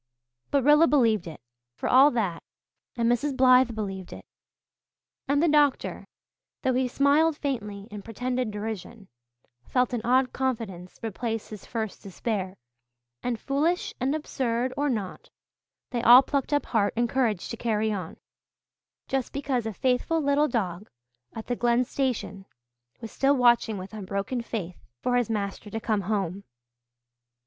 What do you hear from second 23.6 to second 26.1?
with unbroken faith for his master to come